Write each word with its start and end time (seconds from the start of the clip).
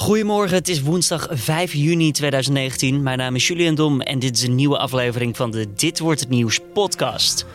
Goedemorgen, 0.00 0.56
het 0.56 0.68
is 0.68 0.80
woensdag 0.82 1.26
5 1.30 1.72
juni 1.72 2.10
2019. 2.10 3.02
Mijn 3.02 3.18
naam 3.18 3.34
is 3.34 3.46
Julian 3.46 3.74
Dom 3.74 4.00
en 4.00 4.18
dit 4.18 4.36
is 4.36 4.42
een 4.42 4.54
nieuwe 4.54 4.78
aflevering 4.78 5.36
van 5.36 5.50
de 5.50 5.72
Dit 5.74 5.98
wordt 5.98 6.20
het 6.20 6.28
nieuws 6.28 6.60
podcast. 6.72 7.46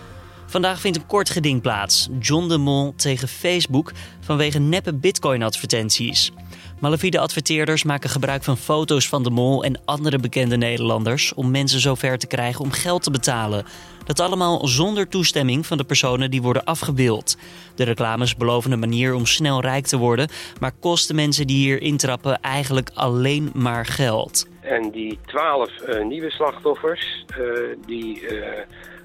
Vandaag 0.45 0.79
vindt 0.79 0.97
een 0.97 1.05
kort 1.05 1.29
geding 1.29 1.61
plaats. 1.61 2.07
John 2.19 2.47
de 2.47 2.57
Mol 2.57 2.93
tegen 2.95 3.27
Facebook 3.27 3.91
vanwege 4.19 4.59
neppe 4.59 4.93
bitcoin-advertenties. 4.93 6.31
Malafide 6.79 7.19
adverteerders 7.19 7.83
maken 7.83 8.09
gebruik 8.09 8.43
van 8.43 8.57
foto's 8.57 9.07
van 9.07 9.23
de 9.23 9.29
mol 9.29 9.63
en 9.63 9.81
andere 9.85 10.17
bekende 10.17 10.57
Nederlanders 10.57 11.33
om 11.33 11.51
mensen 11.51 11.79
zover 11.79 12.17
te 12.17 12.27
krijgen 12.27 12.61
om 12.61 12.71
geld 12.71 13.03
te 13.03 13.11
betalen. 13.11 13.65
Dat 14.05 14.19
allemaal 14.19 14.67
zonder 14.67 15.07
toestemming 15.07 15.65
van 15.65 15.77
de 15.77 15.83
personen 15.83 16.31
die 16.31 16.41
worden 16.41 16.63
afgebeeld. 16.63 17.37
De 17.75 17.83
reclames 17.83 18.35
beloven 18.35 18.71
een 18.71 18.79
manier 18.79 19.13
om 19.13 19.25
snel 19.25 19.61
rijk 19.61 19.85
te 19.85 19.97
worden, 19.97 20.29
maar 20.59 20.71
kosten 20.79 21.15
mensen 21.15 21.47
die 21.47 21.57
hier 21.57 21.81
intrappen 21.81 22.41
eigenlijk 22.41 22.91
alleen 22.93 23.51
maar 23.53 23.85
geld. 23.85 24.47
En 24.65 24.91
die 24.91 25.19
twaalf 25.25 25.69
uh, 25.87 26.03
nieuwe 26.03 26.31
slachtoffers, 26.31 27.25
uh, 27.39 27.75
die 27.85 28.21
uh, 28.21 28.43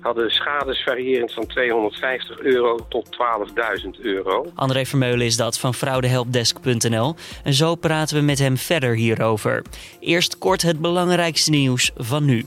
hadden 0.00 0.30
schades 0.30 0.82
variërend 0.82 1.32
van 1.32 1.46
250 1.46 2.38
euro 2.38 2.86
tot 2.88 3.08
12.000 3.84 3.90
euro. 4.00 4.46
André 4.54 4.86
Vermeulen 4.86 5.26
is 5.26 5.36
dat 5.36 5.58
van 5.58 5.74
fraudehelpdesk.nl. 5.74 7.14
En 7.44 7.54
zo 7.54 7.74
praten 7.74 8.16
we 8.16 8.22
met 8.22 8.38
hem 8.38 8.56
verder 8.56 8.94
hierover. 8.94 9.62
Eerst 10.00 10.38
kort 10.38 10.62
het 10.62 10.80
belangrijkste 10.80 11.50
nieuws 11.50 11.90
van 11.96 12.24
nu. 12.24 12.44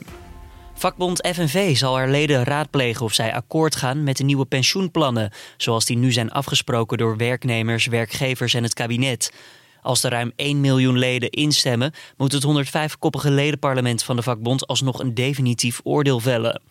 Vakbond 0.73 1.27
FNV 1.33 1.75
zal 1.75 1.95
haar 1.95 2.09
leden 2.09 2.43
raadplegen 2.43 3.05
of 3.05 3.13
zij 3.13 3.33
akkoord 3.33 3.75
gaan 3.75 4.03
met 4.03 4.17
de 4.17 4.23
nieuwe 4.23 4.45
pensioenplannen, 4.45 5.31
zoals 5.57 5.85
die 5.85 5.97
nu 5.97 6.11
zijn 6.11 6.31
afgesproken 6.31 6.97
door 6.97 7.17
werknemers, 7.17 7.85
werkgevers 7.85 8.53
en 8.53 8.63
het 8.63 8.73
kabinet. 8.73 9.31
Als 9.83 10.03
er 10.03 10.11
ruim 10.11 10.31
1 10.35 10.61
miljoen 10.61 10.97
leden 10.97 11.29
instemmen, 11.29 11.93
moet 12.17 12.31
het 12.31 12.45
105-koppige 12.45 13.31
ledenparlement 13.31 14.03
van 14.03 14.15
de 14.15 14.21
vakbond 14.21 14.67
alsnog 14.67 14.99
een 14.99 15.13
definitief 15.13 15.79
oordeel 15.83 16.19
vellen. 16.19 16.61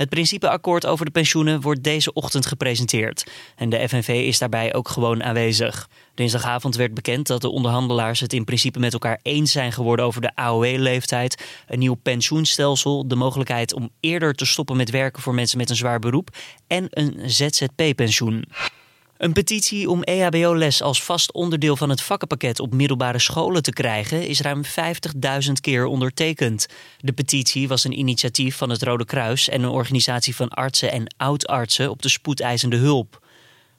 Het 0.00 0.08
principeakkoord 0.08 0.86
over 0.86 1.04
de 1.04 1.10
pensioenen 1.10 1.60
wordt 1.60 1.84
deze 1.84 2.12
ochtend 2.12 2.46
gepresenteerd. 2.46 3.26
En 3.56 3.68
de 3.68 3.88
FNV 3.88 4.08
is 4.08 4.38
daarbij 4.38 4.74
ook 4.74 4.88
gewoon 4.88 5.22
aanwezig. 5.22 5.88
Dinsdagavond 6.14 6.76
werd 6.76 6.94
bekend 6.94 7.26
dat 7.26 7.40
de 7.40 7.48
onderhandelaars 7.48 8.20
het 8.20 8.32
in 8.32 8.44
principe 8.44 8.78
met 8.78 8.92
elkaar 8.92 9.18
eens 9.22 9.52
zijn 9.52 9.72
geworden 9.72 10.04
over 10.04 10.20
de 10.20 10.34
AOW-leeftijd, 10.34 11.44
een 11.66 11.78
nieuw 11.78 11.94
pensioenstelsel, 11.94 13.08
de 13.08 13.16
mogelijkheid 13.16 13.74
om 13.74 13.90
eerder 14.00 14.34
te 14.34 14.44
stoppen 14.44 14.76
met 14.76 14.90
werken 14.90 15.22
voor 15.22 15.34
mensen 15.34 15.58
met 15.58 15.70
een 15.70 15.76
zwaar 15.76 15.98
beroep 15.98 16.36
en 16.66 16.86
een 16.90 17.30
ZZP-pensioen. 17.30 18.44
Een 19.20 19.32
petitie 19.32 19.90
om 19.90 20.02
EHBO-les 20.02 20.82
als 20.82 21.02
vast 21.02 21.32
onderdeel 21.32 21.76
van 21.76 21.90
het 21.90 22.02
vakkenpakket 22.02 22.60
op 22.60 22.74
middelbare 22.74 23.18
scholen 23.18 23.62
te 23.62 23.72
krijgen 23.72 24.26
is 24.26 24.40
ruim 24.40 24.62
50.000 24.64 25.52
keer 25.60 25.86
ondertekend. 25.86 26.66
De 26.98 27.12
petitie 27.12 27.68
was 27.68 27.84
een 27.84 27.98
initiatief 27.98 28.56
van 28.56 28.70
het 28.70 28.82
Rode 28.82 29.04
Kruis 29.04 29.48
en 29.48 29.62
een 29.62 29.70
organisatie 29.70 30.36
van 30.36 30.48
artsen 30.48 30.92
en 30.92 31.14
oud-artsen 31.16 31.90
op 31.90 32.02
de 32.02 32.08
spoedeisende 32.08 32.76
hulp. 32.76 33.26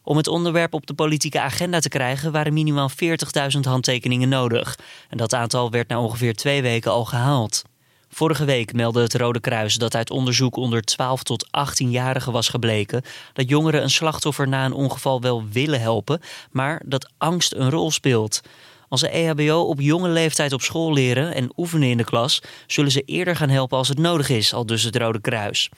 Om 0.04 0.18
het 0.18 0.28
onderwerp 0.28 0.74
op 0.74 0.86
de 0.86 0.94
politieke 0.94 1.40
agenda 1.40 1.80
te 1.80 1.90
krijgen 1.90 2.32
waren 2.32 2.54
minimaal 2.54 2.90
40.000 2.90 3.60
handtekeningen 3.62 4.30
nodig. 4.30 4.80
En 5.10 5.18
dat 5.18 5.34
aantal 5.34 5.72
werd 5.72 5.88
na 5.88 6.02
ongeveer 6.02 6.36
twee 6.36 6.62
weken 6.62 6.92
al 6.92 7.06
gehaald. 7.06 7.64
Vorige 8.14 8.46
week 8.46 8.74
meldde 8.74 9.02
het 9.02 9.14
Rode 9.14 9.40
Kruis 9.40 9.76
dat 9.76 9.96
uit 9.96 10.10
onderzoek 10.10 10.56
onder 10.56 10.82
12 10.82 11.24
tot 11.24 11.48
18-jarigen 11.48 12.32
was 12.32 12.50
gebleken 12.50 13.02
dat 13.34 13.50
jongeren 13.50 13.84
een 13.84 13.90
slachtoffer 13.90 14.48
na 14.48 14.66
een 14.66 14.74
ongeval 14.74 15.22
wel 15.22 15.44
willen 15.52 15.82
helpen, 15.82 16.22
maar 16.52 16.82
dat 16.86 17.12
angst 17.18 17.54
een 17.54 17.70
rol 17.70 17.92
speelt. 17.92 18.42
Als 18.90 19.00
ze 19.00 19.10
EHBO 19.10 19.60
op 19.60 19.82
jonge 19.82 20.10
leeftijd 20.10 20.54
op 20.54 20.62
school 20.62 20.94
leren 20.94 21.34
en 21.34 21.54
oefenen 21.58 21.90
in 21.90 21.98
de 21.98 22.04
klas, 22.04 22.42
zullen 22.68 22.92
ze 22.92 23.02
eerder 23.02 23.36
gaan 23.36 23.50
helpen 23.50 23.78
als 23.78 23.88
het 23.88 24.00
nodig 24.00 24.30
is, 24.30 24.54
al 24.54 24.66
dus 24.66 24.84
het 24.84 24.96
Rode 24.96 25.22
Kruis. 25.22 25.70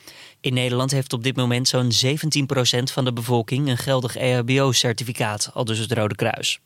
In 0.42 0.54
Nederland 0.54 0.92
heeft 0.92 1.14
op 1.14 1.24
dit 1.24 1.36
moment 1.36 1.68
zo'n 1.68 1.92
17% 2.06 2.84
van 2.84 3.06
de 3.06 3.14
bevolking 3.14 3.68
een 3.68 3.78
geldig 3.78 4.16
EHBO-certificaat, 4.16 5.50
al 5.54 5.66
dus 5.66 5.78
het 5.78 5.92
Rode 5.92 6.16
Kruis. 6.16 6.60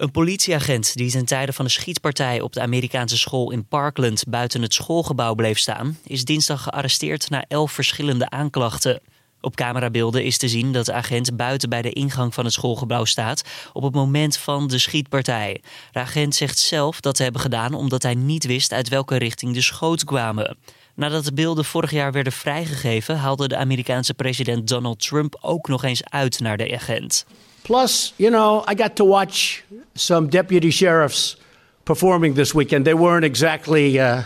Een 0.00 0.10
politieagent 0.10 0.96
die 0.96 1.10
ten 1.10 1.24
tijde 1.24 1.52
van 1.52 1.64
de 1.64 1.70
schietpartij 1.70 2.40
op 2.40 2.52
de 2.52 2.60
Amerikaanse 2.60 3.18
school 3.18 3.50
in 3.50 3.64
Parkland 3.64 4.24
buiten 4.28 4.62
het 4.62 4.74
schoolgebouw 4.74 5.34
bleef 5.34 5.58
staan, 5.58 5.98
is 6.04 6.24
dinsdag 6.24 6.62
gearresteerd 6.62 7.30
na 7.30 7.44
elf 7.48 7.72
verschillende 7.72 8.30
aanklachten. 8.30 9.00
Op 9.40 9.56
camerabeelden 9.56 10.24
is 10.24 10.38
te 10.38 10.48
zien 10.48 10.72
dat 10.72 10.86
de 10.86 10.92
agent 10.92 11.36
buiten 11.36 11.68
bij 11.68 11.82
de 11.82 11.92
ingang 11.92 12.34
van 12.34 12.44
het 12.44 12.52
schoolgebouw 12.52 13.04
staat 13.04 13.42
op 13.72 13.82
het 13.82 13.94
moment 13.94 14.36
van 14.36 14.68
de 14.68 14.78
schietpartij. 14.78 15.62
De 15.92 15.98
agent 15.98 16.34
zegt 16.34 16.58
zelf 16.58 17.00
dat 17.00 17.14
te 17.16 17.22
hebben 17.22 17.40
gedaan 17.40 17.74
omdat 17.74 18.02
hij 18.02 18.14
niet 18.14 18.44
wist 18.44 18.72
uit 18.72 18.88
welke 18.88 19.16
richting 19.16 19.54
de 19.54 19.62
schoten 19.62 20.06
kwamen. 20.06 20.56
Nadat 20.94 21.24
de 21.24 21.32
beelden 21.32 21.64
vorig 21.64 21.90
jaar 21.90 22.12
werden 22.12 22.32
vrijgegeven, 22.32 23.18
haalde 23.18 23.48
de 23.48 23.56
Amerikaanse 23.56 24.14
president 24.14 24.68
Donald 24.68 25.00
Trump 25.00 25.38
ook 25.40 25.68
nog 25.68 25.84
eens 25.84 26.04
uit 26.04 26.40
naar 26.40 26.56
de 26.56 26.74
agent. 26.74 27.26
Plus, 27.64 28.12
you 28.18 28.30
know, 28.30 28.64
I 28.66 28.74
got 28.74 28.96
to 28.96 29.04
watch 29.04 29.62
some 29.94 30.28
deputy 30.28 30.70
sheriffs 30.70 31.36
performing 31.84 32.34
this 32.34 32.54
weekend. 32.54 32.84
They 32.84 32.94
weren't 32.94 33.24
exactly 33.24 33.98
uh, 33.98 34.24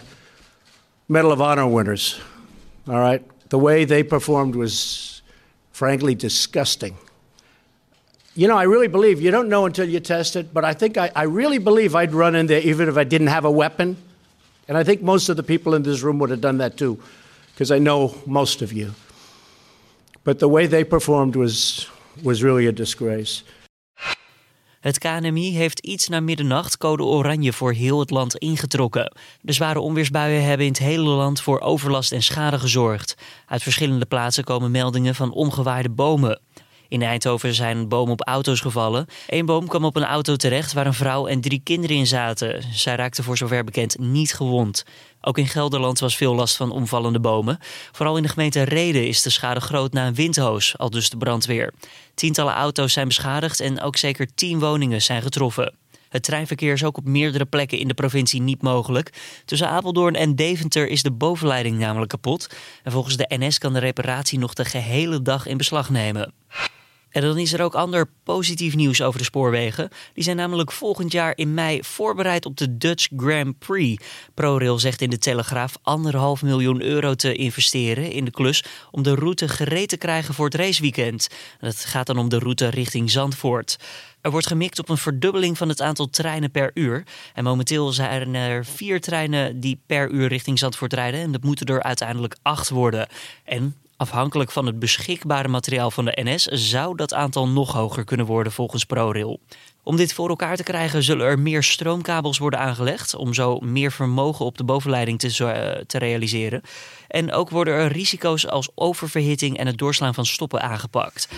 Medal 1.09 1.33
of 1.33 1.41
Honor 1.41 1.67
winners. 1.67 2.21
All 2.89 2.99
right. 2.99 3.23
The 3.51 3.59
way 3.59 3.85
they 3.85 4.03
performed 4.03 4.55
was 4.55 5.23
frankly 5.73 6.15
disgusting. 6.15 6.97
You 8.35 8.49
know, 8.49 8.57
I 8.57 8.65
really 8.65 8.89
believe, 8.89 9.21
you 9.21 9.31
don't 9.31 9.49
know 9.49 9.65
until 9.65 9.89
you 9.89 10.01
test 10.01 10.37
it, 10.37 10.53
but 10.53 10.65
I 10.65 10.73
think 10.73 10.97
I, 10.97 11.11
I 11.15 11.23
really 11.25 11.59
believe 11.59 11.95
I'd 11.95 12.13
run 12.13 12.35
in 12.35 12.47
there 12.47 12.61
even 12.61 12.89
if 12.89 12.97
I 12.97 13.05
didn't 13.05 13.29
have 13.29 13.45
a 13.45 13.51
weapon. 13.51 13.97
And 14.67 14.77
I 14.77 14.83
think 14.83 15.03
most 15.03 15.29
of 15.29 15.37
the 15.37 15.43
people 15.43 15.75
in 15.75 15.83
this 15.83 16.03
room 16.03 16.19
would 16.19 16.31
have 16.31 16.41
done 16.41 16.59
that 16.59 16.77
too, 16.77 17.01
because 17.53 17.71
I 17.71 17.79
know 17.79 18.15
most 18.27 18.63
of 18.63 18.73
you. 18.73 18.95
But 20.25 20.39
the 20.39 20.49
way 20.49 20.67
they 20.67 20.85
performed 20.85 21.37
was 21.37 21.89
was 22.23 22.41
really 22.41 22.69
a 22.69 22.73
disgrace. 22.73 23.43
Het 24.81 24.99
KNMI 24.99 25.57
heeft 25.57 25.79
iets 25.79 26.09
na 26.09 26.21
middernacht 26.21 26.77
code 26.77 27.03
oranje 27.03 27.53
voor 27.53 27.73
heel 27.73 27.99
het 27.99 28.11
land 28.11 28.37
ingetrokken. 28.37 29.17
De 29.41 29.53
zware 29.53 29.81
onweersbuien 29.81 30.45
hebben 30.45 30.67
in 30.67 30.73
het 30.73 30.81
hele 30.81 31.09
land 31.09 31.41
voor 31.41 31.61
overlast 31.61 32.13
en 32.13 32.23
schade 32.23 32.59
gezorgd. 32.59 33.17
Uit 33.47 33.63
verschillende 33.63 34.07
plaatsen 34.07 34.45
komen 34.45 34.71
meldingen 34.71 35.15
van 35.15 35.33
omgewaaide 35.33 35.91
bomen. 35.91 36.41
In 36.89 37.03
Eindhoven 37.03 37.55
zijn 37.55 37.89
boom 37.89 38.11
op 38.11 38.21
auto's 38.21 38.61
gevallen. 38.61 39.07
Eén 39.27 39.47
boom 39.47 39.69
kwam 39.69 39.85
op 39.85 39.97
een 39.97 40.05
auto 40.05 40.37
terecht 40.37 40.73
waar 40.73 40.87
een 40.87 40.95
vrouw 40.95 41.27
en 41.27 41.41
drie 41.41 41.61
kinderen 41.65 41.97
in 41.97 42.07
zaten. 42.07 42.63
Zij 42.73 42.97
raakten 42.97 43.25
voor 43.25 43.37
zover 43.37 43.65
bekend 43.65 43.99
niet 43.99 44.35
gewond. 44.35 44.85
Ook 45.21 45.39
in 45.39 45.49
Gelderland 45.49 45.99
was 45.99 46.17
veel 46.17 46.35
last 46.35 46.57
van 46.57 46.71
omvallende 46.71 47.21
bomen. 47.21 47.59
Vooral 47.93 48.17
in 48.17 48.23
de 48.23 48.29
gemeente 48.29 48.63
Reden 48.63 49.07
is 49.09 49.23
de 49.23 49.31
schade 49.31 49.61
groot 49.61 49.93
na 49.93 50.07
een 50.07 50.15
windhoos, 50.15 50.79
al 50.79 50.91
dus 50.91 51.11
de 51.11 51.17
brandweer. 51.17 51.73
Tientallen 52.15 52.55
auto's 52.55 52.93
zijn 52.93 53.09
beschadigd 53.09 53.61
en 53.61 53.81
ook 53.81 53.97
zeker 53.97 54.35
tien 54.35 54.59
woningen 54.59 55.03
zijn 55.03 55.23
getroffen. 55.23 55.75
Het 56.15 56.23
treinverkeer 56.23 56.73
is 56.73 56.85
ook 56.85 56.97
op 56.97 57.05
meerdere 57.05 57.45
plekken 57.45 57.79
in 57.79 57.89
de 57.89 57.95
provincie 57.95 58.43
niet 58.43 58.63
mogelijk. 58.63 59.13
Tussen 59.45 59.69
Apeldoorn 59.69 60.15
en 60.15 60.35
Deventer 60.35 60.89
is 60.89 61.03
de 61.03 61.13
bovenleiding 61.13 61.79
namelijk 61.79 62.11
kapot. 62.11 62.57
En 62.83 62.93
volgens 62.93 63.17
de 63.17 63.27
NS 63.29 63.59
kan 63.59 63.73
de 63.73 63.79
reparatie 63.79 64.39
nog 64.39 64.55
de 64.55 64.65
gehele 64.65 65.23
dag 65.23 65.47
in 65.47 65.57
beslag 65.57 65.91
nemen. 65.91 66.33
En 67.15 67.23
dan 67.23 67.39
is 67.39 67.53
er 67.53 67.63
ook 67.63 67.75
ander 67.75 68.09
positief 68.23 68.75
nieuws 68.75 69.03
over 69.03 69.19
de 69.19 69.25
spoorwegen. 69.25 69.89
Die 70.15 70.25
zijn 70.25 70.37
namelijk 70.37 70.73
volgend 70.73 71.13
jaar 71.13 71.33
in 71.37 71.55
mei 71.55 71.83
voorbereid 71.83 72.47
op 72.47 72.57
de 72.57 72.77
Dutch 72.77 73.09
Grand 73.17 73.59
Prix. 73.59 74.05
ProRail 74.35 74.79
zegt 74.79 75.01
in 75.01 75.11
de 75.11 75.19
Telegraaf 75.19 75.77
anderhalf 75.83 76.43
miljoen 76.43 76.83
euro 76.83 77.15
te 77.15 77.35
investeren 77.35 78.11
in 78.11 78.25
de 78.25 78.31
klus 78.31 78.65
om 78.91 79.03
de 79.03 79.15
route 79.15 79.49
gereed 79.49 79.89
te 79.89 79.97
krijgen 79.97 80.35
voor 80.35 80.45
het 80.45 80.55
raceweekend. 80.55 81.29
Dat 81.61 81.85
gaat 81.85 82.07
dan 82.07 82.19
om 82.19 82.29
de 82.29 82.39
route 82.39 82.69
richting 82.69 83.11
Zandvoort. 83.11 83.79
Er 84.21 84.31
wordt 84.31 84.47
gemikt 84.47 84.79
op 84.79 84.89
een 84.89 84.99
verdubbeling 84.99 85.59
van 85.59 85.69
het 85.69 85.81
aantal 85.81 86.11
treinen 86.11 86.51
per 86.51 86.71
uur. 86.75 87.07
En 87.35 87.45
momenteel 87.45 87.93
zijn 87.93 88.35
er 88.35 88.65
vier 88.65 89.01
treinen 89.01 89.61
die 89.61 89.81
per 89.87 90.11
uur 90.11 90.29
richting 90.29 90.59
Zandvoort 90.59 90.93
rijden. 90.93 91.21
En 91.21 91.33
dat 91.33 91.43
moeten 91.43 91.67
er 91.67 91.83
uiteindelijk 91.83 92.37
acht 92.43 92.69
worden. 92.69 93.09
En 93.45 93.75
Afhankelijk 93.97 94.51
van 94.51 94.67
het 94.67 94.79
beschikbare 94.79 95.49
materiaal 95.49 95.91
van 95.91 96.05
de 96.05 96.19
NS 96.23 96.45
zou 96.45 96.97
dat 96.97 97.15
aantal 97.15 97.49
nog 97.49 97.73
hoger 97.73 98.05
kunnen 98.05 98.27
worden 98.27 98.53
volgens 98.53 98.85
ProRail. 98.85 99.41
Om 99.83 99.97
dit 99.97 100.13
voor 100.13 100.29
elkaar 100.29 100.57
te 100.57 100.63
krijgen 100.63 101.03
zullen 101.03 101.27
er 101.27 101.39
meer 101.39 101.63
stroomkabels 101.63 102.39
worden 102.39 102.59
aangelegd 102.61 103.15
om 103.15 103.35
zo 103.35 103.59
meer 103.59 103.93
vermogen 103.93 104.45
op 104.45 104.59
de 104.59 104.65
bovenleiding 104.65 105.19
te, 105.19 105.45
eh, 105.45 105.85
te 105.87 105.99
realiseren. 105.99 106.63
En 107.09 107.33
ook 107.33 107.51
worden 107.51 107.75
er 107.75 107.93
risico's 107.93 108.47
als 108.49 108.69
oververhitting 108.75 109.59
en 109.59 109.67
het 109.67 109.79
doorslaan 109.79 110.15
van 110.15 110.27
stoppen 110.27 110.63
aangepakt. 110.63 111.29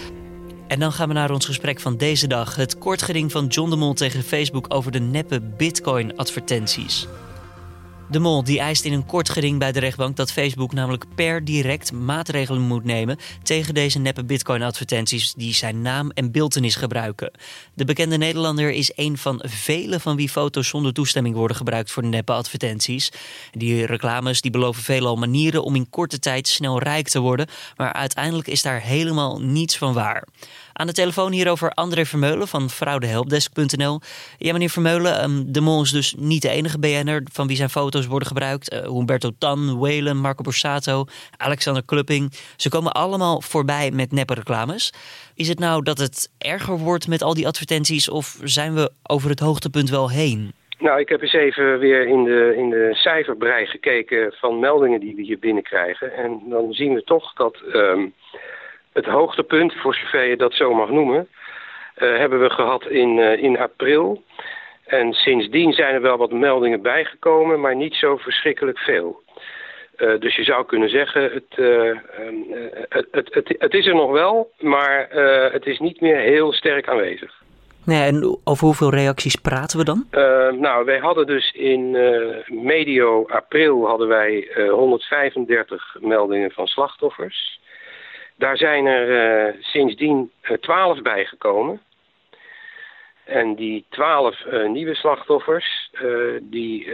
En 0.69 0.81
dan 0.81 0.93
gaan 0.93 1.09
we 1.09 1.15
naar 1.15 1.31
ons 1.31 1.47
gesprek 1.47 1.81
van 1.81 1.97
deze 1.97 2.27
dag. 2.27 2.57
Het 2.57 2.79
kortgeding 2.79 3.33
van 3.33 3.47
John 3.47 3.71
de 3.71 3.77
Mol 3.77 3.95
tegen 3.95 4.23
Facebook 4.23 4.75
over 4.75 4.93
de 4.93 5.01
neppe 5.01 5.41
bitcoin 5.41 6.17
advertenties. 6.17 7.07
De 8.11 8.19
Mol 8.19 8.45
die 8.45 8.59
eist 8.59 8.85
in 8.85 8.93
een 8.93 9.07
kort 9.07 9.29
geding 9.29 9.59
bij 9.59 9.73
de 9.73 9.81
rechtbank 9.81 10.17
dat 10.17 10.33
Facebook 10.33 10.73
namelijk 10.73 11.05
per 11.15 11.45
direct 11.45 11.93
maatregelen 11.93 12.63
moet 12.63 12.85
nemen 12.85 13.19
tegen 13.43 13.75
deze 13.75 13.99
neppe 13.99 14.25
bitcoin-advertenties 14.25 15.35
die 15.35 15.55
zijn 15.55 15.83
naam 15.83 16.11
en 16.11 16.33
beeltenis 16.33 16.75
gebruiken. 16.75 17.31
De 17.75 17.85
bekende 17.85 18.17
Nederlander 18.17 18.71
is 18.71 18.93
een 18.95 19.19
van 19.19 19.43
velen 19.47 20.01
van 20.01 20.17
wie 20.17 20.29
foto's 20.29 20.69
zonder 20.69 20.93
toestemming 20.93 21.35
worden 21.35 21.57
gebruikt 21.57 21.91
voor 21.91 22.05
neppe 22.05 22.33
advertenties. 22.33 23.13
Die 23.53 23.87
reclames 23.87 24.41
die 24.41 24.51
beloven 24.51 24.83
veelal 24.83 25.17
manieren 25.17 25.63
om 25.63 25.75
in 25.75 25.91
korte 25.91 26.19
tijd 26.19 26.49
snel 26.49 26.79
rijk 26.79 27.09
te 27.09 27.21
worden, 27.21 27.47
maar 27.77 27.93
uiteindelijk 27.93 28.49
is 28.49 28.63
daar 28.63 28.81
helemaal 28.81 29.41
niets 29.41 29.79
van 29.79 29.93
waar. 29.93 30.27
Aan 30.79 30.87
de 30.87 30.93
telefoon 30.93 31.33
hierover 31.33 31.71
André 31.71 32.05
Vermeulen 32.05 32.49
van 32.49 32.71
fraudehelpdesk.nl. 32.71 34.01
Ja, 34.39 34.53
meneer 34.53 34.71
Vermeulen, 34.71 35.19
ehm, 35.19 35.43
de 35.47 35.61
Mol 35.61 35.83
is 35.83 35.91
dus 35.91 36.15
niet 36.19 36.43
de 36.43 36.49
enige 36.49 36.79
BN'er 36.79 37.23
van 37.33 37.47
wie 37.47 37.57
zijn 37.57 37.69
foto's 37.69 38.07
worden 38.07 38.29
gebruikt. 38.29 38.73
Uh, 38.73 38.81
Humberto 38.81 39.31
Tan, 39.39 39.79
Whalen, 39.79 40.17
Marco 40.17 40.43
Borsato, 40.43 41.05
Alexander 41.37 41.85
Klupping. 41.85 42.33
Ze 42.57 42.69
komen 42.69 42.93
allemaal 42.93 43.41
voorbij 43.41 43.91
met 43.91 44.13
neppe 44.13 44.35
reclames. 44.35 44.93
Is 45.35 45.49
het 45.49 45.59
nou 45.59 45.83
dat 45.83 45.99
het 45.99 46.31
erger 46.39 46.79
wordt 46.79 47.09
met 47.09 47.23
al 47.23 47.35
die 47.35 47.47
advertenties 47.47 48.09
of 48.09 48.39
zijn 48.43 48.75
we 48.75 48.91
over 49.03 49.31
het 49.31 49.41
hoogtepunt 49.41 49.91
wel 49.91 50.11
heen? 50.11 50.53
Nou, 50.79 51.01
ik 51.01 51.09
heb 51.09 51.23
eens 51.23 51.33
even 51.33 51.79
weer 51.79 52.07
in 52.07 52.25
de, 52.25 52.55
in 52.57 52.71
de 52.71 52.89
cijferbrei 52.93 53.67
gekeken 53.67 54.33
van 54.33 54.61
meldingen 54.61 55.01
die 55.01 55.15
we 55.15 55.23
hier 55.23 55.39
binnenkrijgen. 55.39 56.13
En 56.13 56.41
dan 56.49 56.73
zien 56.73 56.95
we 56.95 57.05
toch 57.05 57.33
dat 57.33 57.57
um, 57.73 58.15
het 58.97 59.07
hoogtepunt, 59.07 59.75
voor 59.75 59.95
zover 59.95 60.25
je 60.25 60.37
dat 60.37 60.55
zo 60.55 60.75
mag 60.75 60.91
noemen, 60.91 61.29
uh, 61.99 62.17
hebben 62.17 62.41
we 62.41 62.51
gehad 62.51 62.87
in, 62.87 63.19
uh, 63.19 63.43
in 63.43 63.59
april. 63.59 64.23
En 64.87 65.13
sindsdien 65.13 65.73
zijn 65.73 65.95
er 65.95 66.01
wel 66.01 66.17
wat 66.17 66.33
meldingen 66.33 66.83
bijgekomen, 66.83 67.61
maar 67.61 67.77
niet 67.77 67.95
zo 67.95 68.17
verschrikkelijk 68.17 68.79
veel. 68.79 69.23
Uh, 69.97 70.21
dus 70.21 70.37
je 70.37 70.45
zou 70.45 70.67
kunnen 70.67 70.89
zeggen, 70.89 71.23
het, 71.23 71.57
het, 72.89 73.07
het, 73.11 73.35
het, 73.35 73.55
het 73.59 73.75
is 73.75 73.87
er 73.87 73.95
nog 73.95 74.11
wel, 74.11 74.51
maar 74.59 75.09
het 75.53 75.67
is 75.67 75.79
niet 75.79 76.01
meer 76.01 76.17
heel 76.17 76.53
sterk 76.53 76.89
aanwezig. 76.89 77.45
Nee, 77.87 78.03
en 78.03 78.39
over 78.45 78.65
hoeveel 78.65 78.91
reacties 78.91 79.37
praten 79.37 79.79
we 79.79 79.85
dan? 79.85 80.07
Uh, 80.11 80.53
nou, 80.61 80.85
wij 80.85 80.99
hadden 80.99 81.27
dus 81.27 81.53
in 81.53 81.95
uh, 81.95 82.37
medio 82.47 83.27
april 83.27 83.87
hadden 83.87 84.09
wij 84.09 84.49
uh, 84.57 84.71
135 84.71 85.97
meldingen 86.01 86.51
van 86.51 86.67
slachtoffers. 86.67 87.61
Daar 88.39 88.57
zijn 88.57 88.87
er 88.87 89.57
sindsdien 89.61 90.31
12 90.61 91.03
bijgekomen. 91.03 91.81
En 93.25 93.55
die 93.55 93.85
12 93.89 94.45
nieuwe 94.67 94.95
slachtoffers, 94.95 95.91
die 96.41 96.93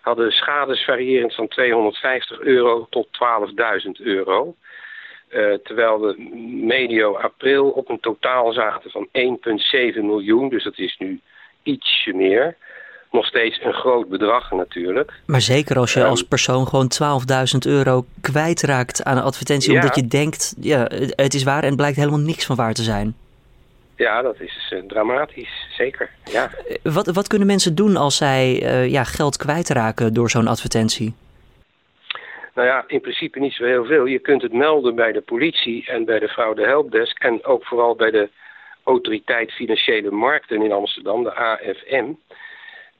hadden 0.00 0.32
schades 0.32 0.84
variërend 0.84 1.34
van 1.34 1.48
250 1.48 2.40
euro 2.40 2.86
tot 2.90 3.06
12.000 3.06 3.90
euro. 4.02 4.54
Terwijl 5.62 6.00
we 6.00 6.14
medio 6.66 7.16
april 7.16 7.70
op 7.70 7.88
een 7.88 8.00
totaal 8.00 8.52
zaten 8.52 8.90
van 8.90 9.08
1,7 9.12 9.14
miljoen. 9.94 10.48
Dus 10.48 10.64
dat 10.64 10.78
is 10.78 10.96
nu 10.98 11.20
ietsje 11.62 12.14
meer. 12.14 12.56
Nog 13.10 13.26
steeds 13.26 13.60
een 13.62 13.72
groot 13.72 14.08
bedrag 14.08 14.50
natuurlijk. 14.50 15.12
Maar 15.26 15.40
zeker 15.40 15.78
als 15.78 15.92
je 15.92 16.00
um, 16.00 16.06
als 16.06 16.22
persoon 16.22 16.66
gewoon 16.66 16.90
12.000 17.54 17.58
euro 17.66 18.04
kwijtraakt 18.20 19.04
aan 19.04 19.16
een 19.16 19.22
advertentie... 19.22 19.72
Ja. 19.72 19.80
omdat 19.80 19.96
je 19.96 20.06
denkt, 20.06 20.54
ja, 20.60 20.90
het 21.16 21.34
is 21.34 21.42
waar 21.42 21.62
en 21.62 21.68
het 21.68 21.76
blijkt 21.76 21.96
helemaal 21.96 22.18
niks 22.18 22.46
van 22.46 22.56
waar 22.56 22.74
te 22.74 22.82
zijn. 22.82 23.16
Ja, 23.96 24.22
dat 24.22 24.40
is 24.40 24.72
uh, 24.74 24.82
dramatisch, 24.86 25.66
zeker. 25.76 26.10
Ja. 26.24 26.50
Wat, 26.82 27.06
wat 27.06 27.26
kunnen 27.26 27.46
mensen 27.46 27.74
doen 27.74 27.96
als 27.96 28.16
zij 28.16 28.62
uh, 28.62 28.90
ja, 28.90 29.04
geld 29.04 29.36
kwijtraken 29.36 30.14
door 30.14 30.30
zo'n 30.30 30.46
advertentie? 30.46 31.14
Nou 32.54 32.68
ja, 32.68 32.84
in 32.86 33.00
principe 33.00 33.38
niet 33.38 33.52
zo 33.52 33.64
heel 33.64 33.84
veel. 33.84 34.04
Je 34.04 34.18
kunt 34.18 34.42
het 34.42 34.52
melden 34.52 34.94
bij 34.94 35.12
de 35.12 35.20
politie 35.20 35.86
en 35.86 36.04
bij 36.04 36.18
de 36.18 36.28
fraude 36.28 36.66
helpdesk... 36.66 37.22
en 37.22 37.44
ook 37.44 37.64
vooral 37.64 37.94
bij 37.94 38.10
de 38.10 38.28
Autoriteit 38.82 39.52
Financiële 39.52 40.10
Markten 40.10 40.62
in 40.62 40.72
Amsterdam, 40.72 41.22
de 41.22 41.34
AFM. 41.34 42.06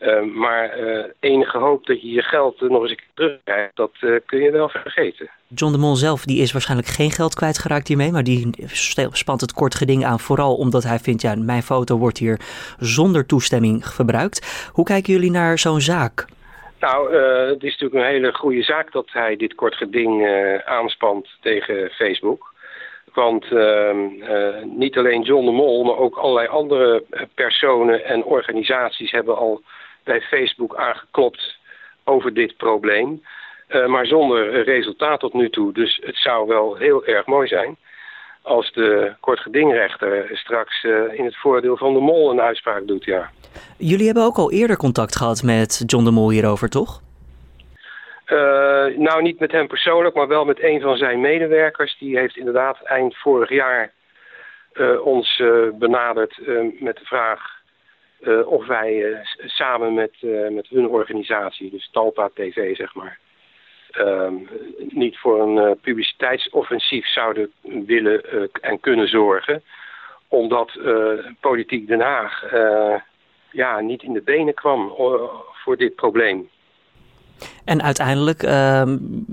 Uh, 0.00 0.22
maar 0.22 0.80
uh, 0.80 1.04
enige 1.20 1.58
hoop 1.58 1.86
dat 1.86 2.00
je 2.00 2.10
je 2.10 2.22
geld 2.22 2.60
nog 2.60 2.82
eens 2.82 2.96
terugkrijgt, 3.14 3.76
dat 3.76 3.92
uh, 4.00 4.16
kun 4.26 4.38
je 4.38 4.50
wel 4.50 4.68
vergeten. 4.68 5.30
John 5.48 5.72
de 5.72 5.78
Mol 5.78 5.96
zelf 5.96 6.24
die 6.24 6.42
is 6.42 6.52
waarschijnlijk 6.52 6.88
geen 6.88 7.10
geld 7.10 7.34
kwijtgeraakt 7.34 7.88
hiermee, 7.88 8.12
maar 8.12 8.24
die 8.24 8.50
spant 9.12 9.40
het 9.40 9.52
kort 9.52 9.74
geding 9.74 10.04
aan 10.04 10.20
vooral 10.20 10.56
omdat 10.56 10.82
hij 10.82 10.98
vindt, 10.98 11.22
ja, 11.22 11.34
mijn 11.36 11.62
foto 11.62 11.96
wordt 11.96 12.18
hier 12.18 12.40
zonder 12.78 13.26
toestemming 13.26 13.86
gebruikt. 13.86 14.68
Hoe 14.72 14.84
kijken 14.84 15.12
jullie 15.12 15.30
naar 15.30 15.58
zo'n 15.58 15.80
zaak? 15.80 16.26
Nou, 16.80 17.14
uh, 17.14 17.48
het 17.48 17.62
is 17.62 17.70
natuurlijk 17.70 17.94
een 17.94 18.12
hele 18.12 18.32
goede 18.32 18.62
zaak 18.62 18.92
dat 18.92 19.06
hij 19.10 19.36
dit 19.36 19.54
kort 19.54 19.74
geding 19.74 20.22
uh, 20.22 20.58
aanspant 20.58 21.28
tegen 21.40 21.90
Facebook. 21.90 22.56
Want 23.14 23.50
uh, 23.50 23.90
niet 24.64 24.96
alleen 24.96 25.22
John 25.22 25.44
de 25.44 25.50
Mol, 25.50 25.84
maar 25.84 25.96
ook 25.96 26.16
allerlei 26.16 26.48
andere 26.48 27.04
personen 27.34 28.04
en 28.04 28.24
organisaties 28.24 29.10
hebben 29.10 29.36
al 29.36 29.62
bij 30.08 30.20
Facebook 30.20 30.76
aangeklopt 30.76 31.56
over 32.05 32.34
dit 32.34 32.56
probleem. 32.56 33.22
maar 33.87 34.06
zonder 34.06 34.62
resultaat 34.62 35.20
tot 35.20 35.32
nu 35.32 35.50
toe. 35.50 35.72
Dus 35.72 36.00
het 36.02 36.16
zou 36.16 36.46
wel 36.46 36.76
heel 36.76 37.05
erg 37.05 37.26
mooi 37.26 37.49
zijn 37.49 37.76
als 38.43 38.72
de 38.72 39.14
kortgedingrechter 39.20 40.31
straks 40.32 40.84
in 41.12 41.25
het 41.25 41.37
voordeel 41.37 41.76
van 41.76 41.93
de 41.93 42.00
Mol 42.00 42.31
een 42.31 42.40
uitspraak 42.40 42.87
doet, 42.87 43.05
ja. 43.05 43.31
Jullie 43.76 44.06
hebben 44.06 44.25
ook 44.25 44.37
al 44.37 44.52
eerder 44.52 44.76
contact 44.76 45.16
gehad 45.16 45.43
met 45.43 45.82
John 45.87 46.05
de 46.05 46.10
Mol 46.10 46.31
hierover, 46.31 46.69
toch? 46.69 47.00
Uh, 48.26 48.38
nou, 48.96 49.22
niet 49.22 49.38
met 49.38 49.52
hem 49.52 49.66
persoonlijk, 49.66 50.14
maar 50.14 50.28
wel 50.28 50.44
met 50.44 50.62
een 50.62 50.81
van 50.81 50.96
zijn 50.96 51.20
medewerkers. 51.20 51.99
Die 51.99 52.19
heeft 52.19 52.37
inderdaad 52.37 52.82
eind 52.82 53.16
vorig 53.16 53.50
jaar 53.50 53.93
ons 55.02 55.43
benaderd 55.78 56.40
met 56.81 56.96
de 56.96 57.05
vraag 57.05 57.57
of 58.44 58.67
wij 58.67 59.20
samen 59.37 59.94
met, 59.94 60.12
met 60.50 60.69
hun 60.69 60.88
organisatie, 60.88 61.70
dus 61.70 61.88
Talpa 61.93 62.31
TV 62.35 62.76
zeg 62.76 62.94
maar, 62.94 63.19
ehm, 63.91 64.35
niet 64.79 65.19
voor 65.19 65.41
een 65.41 65.81
publiciteitsoffensief 65.81 67.06
zouden 67.06 67.53
willen 67.62 68.49
en 68.61 68.81
kunnen 68.81 69.09
zorgen. 69.09 69.62
Omdat 70.29 70.79
politiek 71.41 71.87
Den 71.87 72.00
Haag 72.00 72.50
ja, 73.50 73.81
niet 73.81 74.03
in 74.03 74.12
de 74.12 74.23
benen 74.23 74.55
kwam 74.55 74.93
voor 75.53 75.76
dit 75.76 75.94
probleem. 75.94 76.49
En 77.64 77.82
uiteindelijk 77.82 78.43
uh, 78.43 78.82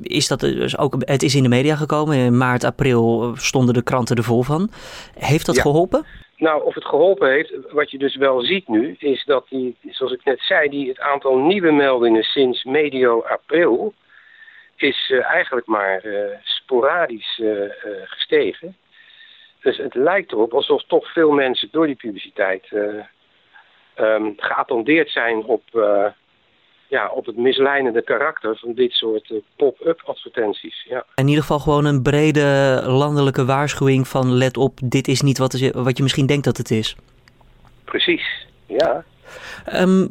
is 0.02 0.28
dat 0.28 0.40
dus 0.40 0.78
ook, 0.78 0.96
het 1.00 1.24
is 1.24 1.36
in 1.36 1.44
de 1.44 1.50
media 1.50 1.76
gekomen. 1.76 2.18
In 2.18 2.38
maart, 2.38 2.64
april 2.64 3.34
stonden 3.36 3.74
de 3.74 3.84
kranten 3.84 4.16
er 4.16 4.24
vol 4.24 4.44
van. 4.44 4.70
Heeft 5.20 5.46
dat 5.46 5.56
ja. 5.56 5.62
geholpen? 5.62 6.06
Nou, 6.38 6.64
of 6.64 6.74
het 6.74 6.86
geholpen 6.86 7.30
heeft, 7.30 7.54
wat 7.72 7.92
je 7.92 7.98
dus 7.98 8.16
wel 8.16 8.42
ziet 8.42 8.68
nu, 8.68 8.96
is 9.00 9.24
dat 9.26 9.46
die, 9.50 9.78
zoals 9.90 10.14
ik 10.14 10.24
net 10.24 10.40
zei, 10.40 10.70
die, 10.70 10.88
het 10.88 11.00
aantal 11.00 11.38
nieuwe 11.38 11.72
meldingen 11.72 12.24
sinds 12.24 12.64
medio 12.64 13.22
april 13.22 13.94
is 14.76 15.10
uh, 15.10 15.26
eigenlijk 15.26 15.68
maar 15.68 16.06
uh, 16.06 16.26
sporadisch 16.44 17.42
gestegen. 18.06 18.78
Dus 19.62 19.78
het 19.78 19.96
lijkt 19.96 20.32
erop 20.32 20.54
alsof 20.54 20.84
toch 20.84 21.14
veel 21.14 21.32
mensen 21.32 21.70
door 21.72 21.86
die 21.86 21.96
publiciteit 21.96 22.68
um, 23.96 24.34
geattendeerd 24.38 25.10
zijn 25.10 25.44
op, 25.44 25.64
ja, 26.96 27.10
op 27.10 27.26
het 27.26 27.38
misleidende 27.38 28.02
karakter 28.02 28.58
van 28.58 28.74
dit 28.74 28.92
soort 28.92 29.30
uh, 29.30 29.38
pop-up 29.56 30.02
advertenties. 30.06 30.86
Ja. 30.90 31.06
In 31.16 31.28
ieder 31.28 31.42
geval 31.42 31.60
gewoon 31.60 31.86
een 31.86 32.02
brede 32.02 32.82
landelijke 32.86 33.46
waarschuwing 33.46 34.08
van 34.08 34.34
let 34.34 34.58
op, 34.58 34.80
dit 34.84 35.08
is 35.08 35.22
niet 35.22 35.38
wat, 35.38 35.54
is, 35.54 35.72
wat 35.72 35.98
je 35.98 36.04
misschien 36.04 36.26
denkt 36.26 36.44
dat 36.44 36.58
het 36.58 36.72
is. 36.72 36.96
Precies, 37.84 38.48
ja. 38.66 39.04
Um, 39.74 40.10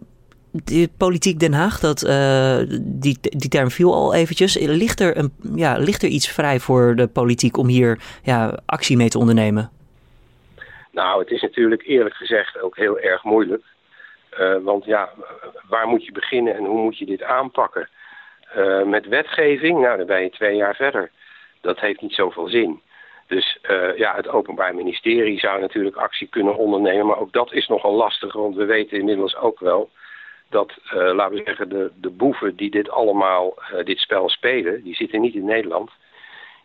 de 0.50 0.88
politiek 0.96 1.38
Den 1.38 1.52
Haag, 1.52 1.80
dat, 1.80 2.02
uh, 2.02 2.58
die, 2.80 3.18
die 3.20 3.48
term 3.48 3.70
viel 3.70 3.94
al 3.94 4.14
eventjes. 4.14 4.58
Ligt 4.58 5.00
er, 5.00 5.16
een, 5.16 5.32
ja, 5.54 5.76
ligt 5.78 6.02
er 6.02 6.08
iets 6.08 6.28
vrij 6.28 6.60
voor 6.60 6.94
de 6.96 7.06
politiek 7.06 7.56
om 7.56 7.66
hier 7.66 7.98
ja, 8.22 8.58
actie 8.66 8.96
mee 8.96 9.08
te 9.08 9.18
ondernemen? 9.18 9.70
Nou, 10.92 11.20
het 11.20 11.30
is 11.30 11.42
natuurlijk 11.42 11.82
eerlijk 11.86 12.14
gezegd 12.14 12.60
ook 12.60 12.76
heel 12.76 12.98
erg 12.98 13.24
moeilijk. 13.24 13.62
Uh, 14.38 14.56
want 14.62 14.84
ja, 14.84 15.10
waar 15.68 15.88
moet 15.88 16.04
je 16.04 16.12
beginnen 16.12 16.54
en 16.54 16.64
hoe 16.64 16.82
moet 16.82 16.98
je 16.98 17.06
dit 17.06 17.22
aanpakken? 17.22 17.88
Uh, 18.56 18.82
met 18.82 19.06
wetgeving, 19.06 19.80
nou 19.80 19.96
dan 19.96 20.06
ben 20.06 20.22
je 20.22 20.30
twee 20.30 20.56
jaar 20.56 20.74
verder. 20.74 21.10
Dat 21.60 21.80
heeft 21.80 22.00
niet 22.00 22.14
zoveel 22.14 22.48
zin. 22.48 22.80
Dus 23.26 23.58
uh, 23.70 23.96
ja, 23.96 24.14
het 24.14 24.28
Openbaar 24.28 24.74
Ministerie 24.74 25.38
zou 25.38 25.60
natuurlijk 25.60 25.96
actie 25.96 26.28
kunnen 26.28 26.56
ondernemen, 26.56 27.06
maar 27.06 27.18
ook 27.18 27.32
dat 27.32 27.52
is 27.52 27.66
nogal 27.66 27.92
lastig, 27.92 28.32
want 28.32 28.56
we 28.56 28.64
weten 28.64 28.98
inmiddels 28.98 29.36
ook 29.36 29.58
wel 29.58 29.90
dat, 30.50 30.72
laten 30.90 31.36
we 31.36 31.42
zeggen, 31.44 31.68
de, 31.68 31.90
de 31.94 32.10
boeven 32.10 32.56
die 32.56 32.70
dit 32.70 32.90
allemaal, 32.90 33.54
dit 33.84 33.98
spel 33.98 34.28
spelen, 34.28 34.82
die 34.82 34.94
zitten 34.94 35.20
niet 35.20 35.34
in 35.34 35.44
Nederland. 35.44 35.90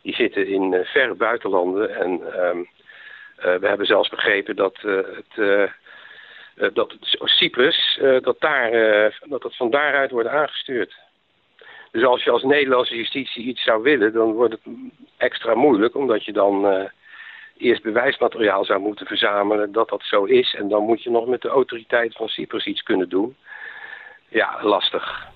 Die 0.02 0.16
zitten 0.16 0.48
in 0.48 0.86
verre 0.86 1.14
buitenlanden 1.14 1.96
en 1.96 2.34
ehm, 2.34 2.58
we 3.60 3.68
hebben 3.68 3.86
zelfs 3.86 4.10
begrepen 4.10 4.56
dat 4.56 4.78
het 4.82 5.72
dat 6.74 6.96
Cyprus, 7.24 8.00
uh, 8.01 8.22
dat, 8.22 8.39
daar, 8.39 8.74
uh, 8.74 9.12
dat 9.20 9.44
het 9.44 9.56
van 9.56 9.70
daaruit 9.70 10.12
wordt 10.12 10.30
aangestuurd. 10.30 10.96
Dus 11.92 12.04
als 12.04 12.24
je 12.24 12.32
als 12.32 12.44
Nederlandse 12.44 12.96
justitie 12.96 13.46
iets 13.46 13.63
zou 13.63 13.84
willen, 13.84 14.13
dan 14.13 14.32
wordt 14.32 14.54
het 14.54 14.74
extra 15.18 15.56
moeilijk, 15.56 15.96
omdat 15.96 16.25
je 16.25 16.34
dan 16.34 16.89
eerst 17.58 17.84
bewijsmateriaal 17.84 18.66
zou 18.66 18.80
moeten 18.80 19.06
verzamelen 19.06 19.72
dat 19.72 19.89
dat 19.89 20.04
zo 20.04 20.24
is. 20.24 20.56
En 20.56 20.70
dan 20.70 20.84
moet 20.84 21.04
je 21.04 21.10
nog 21.10 21.28
met 21.28 21.42
de 21.42 21.48
autoriteit 21.48 22.16
van 22.16 22.28
Cyprus 22.28 22.66
iets 22.66 22.84
kunnen 22.84 23.10
doen. 23.10 23.36
Ja, 24.28 24.60
lastig. 24.62 25.28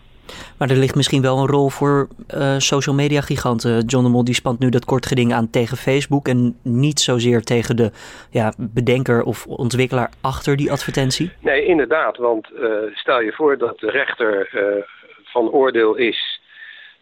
Maar 0.63 0.71
er 0.71 0.77
ligt 0.77 0.95
misschien 0.95 1.21
wel 1.21 1.37
een 1.37 1.47
rol 1.47 1.69
voor 1.69 2.07
uh, 2.35 2.57
social 2.57 2.95
media 2.95 3.21
giganten. 3.21 3.85
John 3.85 4.03
de 4.03 4.09
Mol 4.09 4.23
die 4.23 4.33
spant 4.33 4.59
nu 4.59 4.69
dat 4.69 4.85
kort 4.85 5.05
geding 5.05 5.33
aan 5.33 5.49
tegen 5.49 5.77
Facebook 5.77 6.27
en 6.27 6.59
niet 6.61 6.99
zozeer 6.99 7.41
tegen 7.41 7.75
de 7.75 7.91
ja, 8.31 8.53
bedenker 8.57 9.23
of 9.23 9.47
ontwikkelaar 9.47 10.11
achter 10.21 10.55
die 10.55 10.71
advertentie. 10.71 11.31
Nee, 11.39 11.65
inderdaad. 11.65 12.17
Want 12.17 12.49
uh, 12.51 12.69
stel 12.93 13.21
je 13.21 13.31
voor 13.31 13.57
dat 13.57 13.79
de 13.79 13.89
rechter 13.89 14.49
uh, 14.53 14.83
van 15.23 15.49
oordeel 15.49 15.95
is 15.95 16.41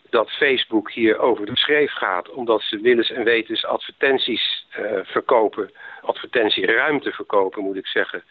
dat 0.10 0.30
Facebook 0.30 0.92
hier 0.92 1.20
over 1.20 1.46
de 1.46 1.58
schreef 1.58 1.92
gaat, 1.92 2.30
omdat 2.30 2.62
ze 2.62 2.80
willens 2.82 3.12
en 3.12 3.24
wetens 3.24 3.66
advertenties 3.66 4.66
verkopen, 5.04 5.72
advertentieruimte 6.02 7.12
verkopen 7.12 7.64
moet 7.64 7.78
ik 7.78 7.88
zeggen, 7.88 8.24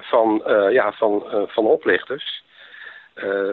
van, 0.00 0.42
ja, 0.70 0.92
van, 0.92 1.24
van 1.46 1.64
oplichters. 1.66 2.42
Uh, 3.16 3.50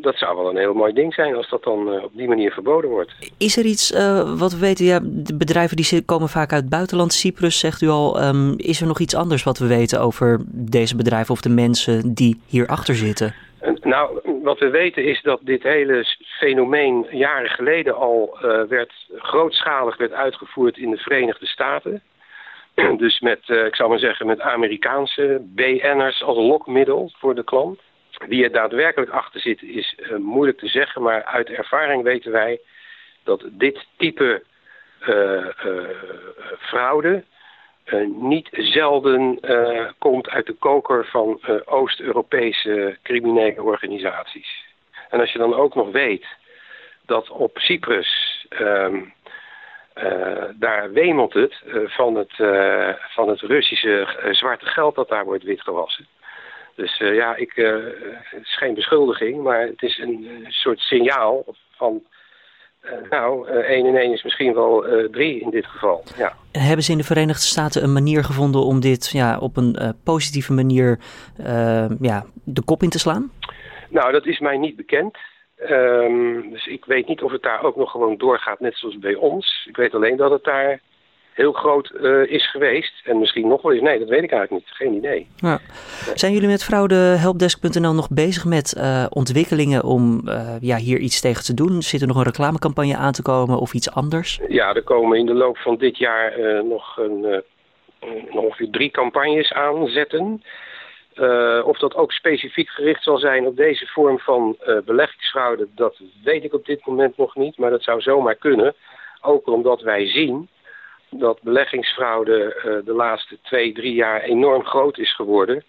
dat 0.00 0.16
zou 0.16 0.36
wel 0.36 0.50
een 0.50 0.56
heel 0.56 0.74
mooi 0.74 0.92
ding 0.92 1.14
zijn 1.14 1.34
als 1.34 1.48
dat 1.48 1.62
dan 1.62 1.94
uh, 1.94 2.02
op 2.02 2.10
die 2.14 2.28
manier 2.28 2.52
verboden 2.52 2.90
wordt. 2.90 3.12
Is 3.38 3.56
er 3.56 3.64
iets 3.64 3.92
uh, 3.92 4.38
wat 4.38 4.52
we 4.52 4.58
weten? 4.58 4.84
Ja, 4.84 5.00
de 5.02 5.36
bedrijven 5.36 5.76
die 5.76 6.04
komen 6.04 6.28
vaak 6.28 6.52
uit 6.52 6.60
het 6.60 6.70
buitenland. 6.70 7.12
Cyprus 7.12 7.58
zegt 7.58 7.82
u 7.82 7.88
al. 7.88 8.22
Um, 8.22 8.54
is 8.56 8.80
er 8.80 8.86
nog 8.86 8.98
iets 8.98 9.14
anders 9.14 9.42
wat 9.42 9.58
we 9.58 9.66
weten 9.66 10.00
over 10.00 10.40
deze 10.48 10.96
bedrijven 10.96 11.34
of 11.34 11.40
de 11.40 11.48
mensen 11.48 12.14
die 12.14 12.40
hierachter 12.46 12.94
zitten? 12.94 13.34
Nou, 13.80 14.20
wat 14.42 14.58
we 14.58 14.70
weten 14.70 15.04
is 15.04 15.22
dat 15.22 15.40
dit 15.42 15.62
hele 15.62 16.04
fenomeen 16.38 17.06
jaren 17.10 17.50
geleden 17.50 17.96
al 17.96 18.38
werd, 18.68 18.92
grootschalig 19.16 19.96
werd 19.96 20.12
uitgevoerd 20.12 20.76
in 20.76 20.90
de 20.90 20.96
Verenigde 20.96 21.46
Staten. 21.46 22.02
dus 23.04 23.20
met, 23.20 23.48
ik 23.48 23.76
zou 23.76 23.88
maar 23.88 23.98
zeggen, 23.98 24.26
met 24.26 24.40
Amerikaanse 24.40 25.40
BN'ers 25.44 26.22
als 26.22 26.36
lokmiddel 26.36 27.10
voor 27.18 27.34
de 27.34 27.44
klant. 27.44 27.80
Wie 28.28 28.44
er 28.44 28.52
daadwerkelijk 28.52 29.10
achter 29.10 29.40
zit 29.40 29.62
is 29.62 29.96
uh, 29.98 30.16
moeilijk 30.16 30.58
te 30.58 30.68
zeggen, 30.68 31.02
maar 31.02 31.24
uit 31.24 31.48
ervaring 31.48 32.02
weten 32.02 32.32
wij 32.32 32.60
dat 33.24 33.44
dit 33.50 33.86
type 33.96 34.42
uh, 35.08 35.46
uh, 35.66 35.88
fraude 36.58 37.24
niet 38.06 38.48
zelden 38.50 39.40
komt 39.98 40.28
uit 40.28 40.46
de 40.46 40.52
koker 40.52 41.06
van 41.06 41.40
Oost-Europese 41.64 42.98
criminele 43.02 43.62
organisaties. 43.62 44.64
En 45.10 45.20
als 45.20 45.32
je 45.32 45.38
dan 45.38 45.54
ook 45.54 45.74
nog 45.74 45.90
weet 45.90 46.26
dat 47.06 47.30
op 47.30 47.58
Cyprus, 47.58 48.46
um, 48.60 49.12
daar 50.54 50.92
wemelt 50.92 51.32
het 51.32 51.62
van 51.86 52.14
het, 52.14 52.32
van 53.14 53.28
het 53.28 53.40
Russische 53.40 54.06
zwarte 54.30 54.66
geld 54.66 54.94
dat 54.94 55.08
daar 55.08 55.24
wordt 55.24 55.44
witgewassen. 55.44 56.06
Dus 56.74 57.00
uh, 57.00 57.14
ja, 57.14 57.36
ik, 57.36 57.56
uh, 57.56 57.84
het 58.22 58.42
is 58.42 58.56
geen 58.56 58.74
beschuldiging, 58.74 59.42
maar 59.42 59.60
het 59.60 59.82
is 59.82 59.98
een, 59.98 60.28
een 60.44 60.52
soort 60.52 60.78
signaal 60.78 61.44
van... 61.70 62.02
Uh, 62.84 63.10
nou, 63.10 63.48
1 63.48 63.86
en 63.86 63.96
1 63.96 64.12
is 64.12 64.22
misschien 64.22 64.54
wel 64.54 64.84
3 65.10 65.40
in 65.40 65.50
dit 65.50 65.66
geval. 65.66 66.04
Ja. 66.16 66.36
Hebben 66.52 66.84
ze 66.84 66.92
in 66.92 66.98
de 66.98 67.04
Verenigde 67.04 67.42
Staten 67.42 67.82
een 67.82 67.92
manier 67.92 68.24
gevonden 68.24 68.60
om 68.64 68.80
dit 68.80 69.10
ja, 69.10 69.38
op 69.38 69.56
een 69.56 69.96
positieve 70.04 70.52
manier 70.52 70.98
ja, 72.00 72.24
de 72.44 72.62
kop 72.64 72.82
in 72.82 72.90
te 72.90 72.98
slaan? 72.98 73.30
Nou, 73.88 74.12
dat 74.12 74.26
is 74.26 74.38
mij 74.38 74.56
niet 74.56 74.76
bekend. 74.76 75.18
Um, 75.70 76.50
dus 76.50 76.66
ik 76.66 76.84
weet 76.84 77.08
niet 77.08 77.22
of 77.22 77.32
het 77.32 77.42
daar 77.42 77.62
ook 77.62 77.76
nog 77.76 77.90
gewoon 77.90 78.16
doorgaat, 78.16 78.60
net 78.60 78.76
zoals 78.76 78.98
bij 78.98 79.14
ons. 79.14 79.66
Ik 79.68 79.76
weet 79.76 79.94
alleen 79.94 80.16
dat 80.16 80.30
het 80.30 80.44
daar 80.44 80.80
heel 81.34 81.52
groot 81.52 81.92
uh, 82.00 82.30
is 82.30 82.50
geweest. 82.50 82.92
En 83.04 83.18
misschien 83.18 83.48
nog 83.48 83.62
wel 83.62 83.72
eens. 83.72 83.82
Nee, 83.82 83.98
dat 83.98 84.08
weet 84.08 84.22
ik 84.22 84.32
eigenlijk 84.32 84.64
niet. 84.66 84.76
Geen 84.76 84.94
idee. 84.94 85.28
Ja. 85.36 85.58
Zijn 86.14 86.32
jullie 86.32 86.48
met 86.48 86.64
fraudehelpdesk.nl 86.64 87.94
nog 87.94 88.08
bezig 88.10 88.44
met 88.44 88.74
uh, 88.78 89.06
ontwikkelingen 89.08 89.84
om 89.84 90.20
uh, 90.24 90.54
ja, 90.60 90.76
hier 90.76 90.98
iets 90.98 91.20
tegen 91.20 91.44
te 91.44 91.54
doen? 91.54 91.82
Zit 91.82 92.00
er 92.00 92.06
nog 92.06 92.16
een 92.16 92.22
reclamecampagne 92.22 92.96
aan 92.96 93.12
te 93.12 93.22
komen 93.22 93.58
of 93.58 93.74
iets 93.74 93.90
anders? 93.90 94.40
Ja, 94.48 94.74
er 94.74 94.82
komen 94.82 95.18
in 95.18 95.26
de 95.26 95.34
loop 95.34 95.56
van 95.56 95.76
dit 95.76 95.98
jaar 95.98 96.32
nog 96.64 96.96
een, 96.96 97.42
ongeveer 98.30 98.70
drie 98.70 98.90
campagnes 98.90 99.52
aanzetten. 99.52 100.42
Of 101.64 101.78
dat 101.78 101.94
ook 101.94 102.12
specifiek 102.12 102.68
gericht 102.68 103.02
zal 103.02 103.18
zijn 103.18 103.46
op 103.46 103.56
deze 103.56 103.86
vorm 103.86 104.18
van 104.18 104.56
beleggingsfraude, 104.84 105.68
dat 105.74 106.00
weet 106.24 106.44
ik 106.44 106.54
op 106.54 106.66
dit 106.66 106.86
moment 106.86 107.16
nog 107.16 107.36
niet. 107.36 107.58
Maar 107.58 107.70
dat 107.70 107.82
zou 107.82 108.00
zomaar 108.00 108.34
kunnen. 108.34 108.74
Ook 109.20 109.46
omdat 109.46 109.80
wij 109.80 110.06
zien 110.06 110.48
dat 111.12 111.42
beleggingsfraude 111.42 112.56
uh, 112.56 112.62
de 112.84 112.92
laatste 112.92 113.38
twee, 113.42 113.72
drie 113.72 113.94
jaar 113.94 114.20
enorm 114.20 114.64
groot 114.64 114.98
is 114.98 115.14
geworden. 115.14 115.64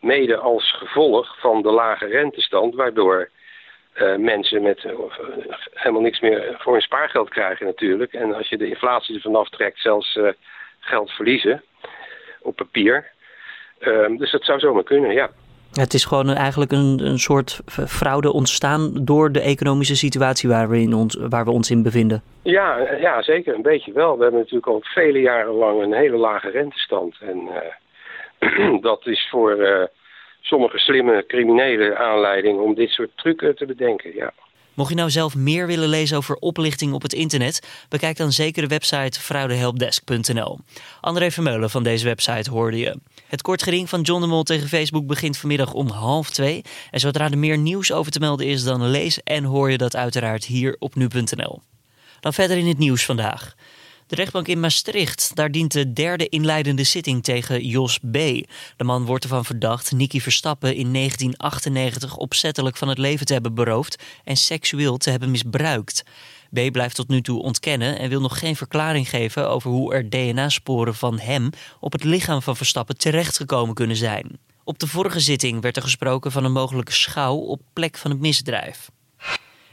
Mede 0.00 0.36
als 0.36 0.72
gevolg 0.72 1.40
van 1.40 1.62
de 1.62 1.70
lage 1.70 2.06
rentestand, 2.06 2.74
waardoor 2.74 3.30
uh, 3.94 4.16
mensen 4.16 4.62
met 4.62 4.84
uh, 4.84 4.92
helemaal 5.74 6.02
niks 6.02 6.20
meer 6.20 6.54
voor 6.58 6.72
hun 6.72 6.82
spaargeld 6.82 7.28
krijgen 7.28 7.66
natuurlijk. 7.66 8.12
En 8.12 8.34
als 8.34 8.48
je 8.48 8.56
de 8.56 8.68
inflatie 8.68 9.14
ervan 9.14 9.36
aftrekt, 9.36 9.80
zelfs 9.80 10.18
geld 10.78 11.10
verliezen 11.10 11.62
op 12.40 12.56
papier. 12.56 13.10
Ehm, 13.78 14.16
dus 14.16 14.30
dat 14.30 14.44
zou 14.44 14.58
zomaar 14.58 14.84
kunnen, 14.84 15.12
ja. 15.12 15.30
Het 15.72 15.94
is 15.94 16.04
gewoon 16.04 16.28
eigenlijk 16.28 16.72
een, 16.72 17.00
een 17.02 17.18
soort 17.18 17.60
fraude 17.86 18.32
ontstaan 18.32 19.04
door 19.04 19.32
de 19.32 19.40
economische 19.40 19.96
situatie 19.96 20.48
waar 20.48 20.68
we, 20.68 20.80
in 20.80 20.94
ons, 20.94 21.16
waar 21.28 21.44
we 21.44 21.50
ons 21.50 21.70
in 21.70 21.82
bevinden. 21.82 22.22
Ja, 22.42 22.78
ja, 23.00 23.22
zeker 23.22 23.54
een 23.54 23.62
beetje 23.62 23.92
wel. 23.92 24.16
We 24.16 24.22
hebben 24.22 24.40
natuurlijk 24.40 24.66
al 24.66 24.80
vele 24.82 25.20
jaren 25.20 25.54
lang 25.54 25.82
een 25.82 25.92
hele 25.92 26.16
lage 26.16 26.50
rentestand. 26.50 27.16
En 27.20 27.48
uh, 28.40 28.80
dat 28.88 29.06
is 29.06 29.28
voor 29.30 29.56
uh, 29.56 29.84
sommige 30.40 30.78
slimme 30.78 31.24
criminelen 31.26 31.98
aanleiding 31.98 32.60
om 32.60 32.74
dit 32.74 32.90
soort 32.90 33.10
trucken 33.14 33.56
te 33.56 33.66
bedenken, 33.66 34.14
ja. 34.14 34.32
Mocht 34.74 34.88
je 34.88 34.96
nou 34.96 35.10
zelf 35.10 35.34
meer 35.34 35.66
willen 35.66 35.88
lezen 35.88 36.16
over 36.16 36.34
oplichting 36.34 36.92
op 36.92 37.02
het 37.02 37.12
internet, 37.12 37.66
bekijk 37.88 38.16
dan 38.16 38.32
zeker 38.32 38.62
de 38.62 38.68
website 38.68 39.20
fraudehelpdesk.nl. 39.20 40.58
André 41.00 41.30
Vermeulen 41.30 41.70
van 41.70 41.82
deze 41.82 42.04
website 42.04 42.50
hoorde 42.50 42.76
je. 42.76 42.98
Het 43.26 43.42
kort 43.42 43.62
geding 43.62 43.88
van 43.88 44.00
John 44.00 44.20
de 44.20 44.26
Mol 44.26 44.42
tegen 44.42 44.68
Facebook 44.68 45.06
begint 45.06 45.36
vanmiddag 45.36 45.72
om 45.72 45.88
half 45.88 46.30
twee. 46.30 46.64
En 46.90 47.00
zodra 47.00 47.30
er 47.30 47.38
meer 47.38 47.58
nieuws 47.58 47.92
over 47.92 48.12
te 48.12 48.18
melden 48.18 48.46
is, 48.46 48.64
dan 48.64 48.90
lees 48.90 49.22
en 49.22 49.44
hoor 49.44 49.70
je 49.70 49.78
dat 49.78 49.96
uiteraard 49.96 50.44
hier 50.44 50.76
op 50.78 50.94
nu.nl. 50.94 51.60
Dan 52.20 52.32
verder 52.32 52.56
in 52.56 52.66
het 52.66 52.78
nieuws 52.78 53.04
vandaag. 53.04 53.54
De 54.12 54.18
rechtbank 54.18 54.48
in 54.48 54.60
Maastricht, 54.60 55.30
daar 55.34 55.50
dient 55.50 55.72
de 55.72 55.92
derde 55.92 56.28
inleidende 56.28 56.84
zitting 56.84 57.22
tegen 57.22 57.66
Jos 57.66 57.98
B. 57.98 58.12
De 58.76 58.84
man 58.84 59.04
wordt 59.04 59.24
ervan 59.24 59.44
verdacht 59.44 59.92
Nicky 59.92 60.20
Verstappen 60.20 60.74
in 60.74 60.92
1998 60.92 62.16
opzettelijk 62.16 62.76
van 62.76 62.88
het 62.88 62.98
leven 62.98 63.26
te 63.26 63.32
hebben 63.32 63.54
beroofd 63.54 64.02
en 64.24 64.36
seksueel 64.36 64.96
te 64.96 65.10
hebben 65.10 65.30
misbruikt. 65.30 66.04
B 66.50 66.72
blijft 66.72 66.94
tot 66.94 67.08
nu 67.08 67.22
toe 67.22 67.42
ontkennen 67.42 67.98
en 67.98 68.08
wil 68.08 68.20
nog 68.20 68.38
geen 68.38 68.56
verklaring 68.56 69.08
geven 69.08 69.48
over 69.48 69.70
hoe 69.70 69.94
er 69.94 70.10
DNA-sporen 70.10 70.94
van 70.94 71.18
hem 71.18 71.50
op 71.80 71.92
het 71.92 72.04
lichaam 72.04 72.42
van 72.42 72.56
Verstappen 72.56 72.96
terechtgekomen 72.96 73.74
kunnen 73.74 73.96
zijn. 73.96 74.38
Op 74.64 74.78
de 74.78 74.86
vorige 74.86 75.20
zitting 75.20 75.60
werd 75.60 75.76
er 75.76 75.82
gesproken 75.82 76.32
van 76.32 76.44
een 76.44 76.52
mogelijke 76.52 76.92
schouw 76.92 77.36
op 77.36 77.60
plek 77.72 77.96
van 77.96 78.10
het 78.10 78.20
misdrijf. 78.20 78.90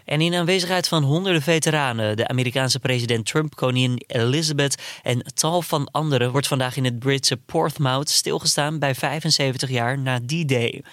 En 0.09 0.21
in 0.21 0.33
aanwezigheid 0.33 0.87
van 0.87 1.03
honderden 1.03 1.41
veteranen, 1.41 2.17
de 2.17 2.27
Amerikaanse 2.27 2.79
president 2.79 3.25
Trump, 3.25 3.55
koningin 3.55 4.03
Elizabeth 4.07 4.81
en 5.03 5.23
tal 5.33 5.61
van 5.61 5.91
anderen, 5.91 6.31
wordt 6.31 6.47
vandaag 6.47 6.77
in 6.77 6.85
het 6.85 6.99
Britse 6.99 7.37
Portsmouth 7.37 8.09
stilgestaan 8.09 8.79
bij 8.79 8.95
75 8.95 9.69
jaar 9.69 9.99
na 9.99 10.19
die 10.23 10.45
day. 10.45 10.83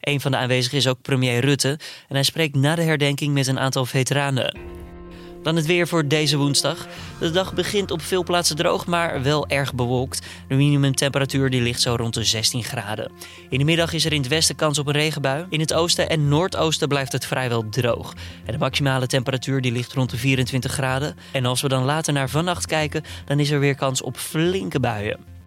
Een 0.00 0.20
van 0.20 0.30
de 0.30 0.36
aanwezigen 0.36 0.78
is 0.78 0.86
ook 0.86 1.02
premier 1.02 1.40
Rutte 1.40 1.68
en 2.08 2.14
hij 2.14 2.22
spreekt 2.22 2.56
na 2.56 2.74
de 2.74 2.82
herdenking 2.82 3.34
met 3.34 3.46
een 3.46 3.58
aantal 3.58 3.86
veteranen. 3.86 4.77
Dan 5.42 5.56
het 5.56 5.66
weer 5.66 5.88
voor 5.88 6.08
deze 6.08 6.36
woensdag. 6.36 6.86
De 7.20 7.30
dag 7.30 7.54
begint 7.54 7.90
op 7.90 8.02
veel 8.02 8.24
plaatsen 8.24 8.56
droog, 8.56 8.86
maar 8.86 9.22
wel 9.22 9.48
erg 9.48 9.74
bewolkt. 9.74 10.26
De 10.48 10.54
minimumtemperatuur 10.54 11.50
die 11.50 11.62
ligt 11.62 11.80
zo 11.80 11.94
rond 11.94 12.14
de 12.14 12.24
16 12.24 12.64
graden. 12.64 13.10
In 13.48 13.58
de 13.58 13.64
middag 13.64 13.92
is 13.92 14.04
er 14.04 14.12
in 14.12 14.20
het 14.20 14.28
westen 14.28 14.56
kans 14.56 14.78
op 14.78 14.86
een 14.86 14.92
regenbui. 14.92 15.46
In 15.48 15.60
het 15.60 15.74
oosten 15.74 16.08
en 16.08 16.28
noordoosten 16.28 16.88
blijft 16.88 17.12
het 17.12 17.26
vrijwel 17.26 17.68
droog. 17.68 18.14
En 18.44 18.52
de 18.52 18.58
maximale 18.58 19.06
temperatuur 19.06 19.60
die 19.60 19.72
ligt 19.72 19.92
rond 19.92 20.10
de 20.10 20.16
24 20.16 20.72
graden. 20.72 21.16
En 21.32 21.46
als 21.46 21.62
we 21.62 21.68
dan 21.68 21.84
later 21.84 22.12
naar 22.12 22.28
vannacht 22.28 22.66
kijken, 22.66 23.04
dan 23.24 23.40
is 23.40 23.50
er 23.50 23.60
weer 23.60 23.74
kans 23.74 24.02
op 24.02 24.16
flinke 24.16 24.80
buien. 24.80 25.37